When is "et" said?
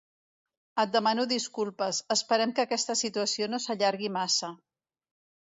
0.83-0.95